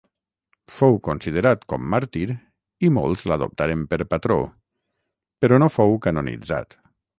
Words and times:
Fou 0.75 0.95
considerat 1.07 1.67
com 1.73 1.83
màrtir, 1.95 2.23
i 2.87 2.91
molts 2.97 3.27
l'adoptaren 3.33 3.85
per 3.93 4.01
patró, 4.15 4.41
però 5.45 5.63
no 5.65 5.71
fou 5.79 5.97
canonitzat. 6.09 6.79